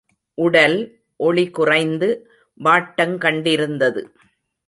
உடல் 0.37 0.77
ஒளிகுறைந்து 1.19 2.09
வாட்டங் 2.59 3.15
கண்டிருந்தது. 3.17 4.01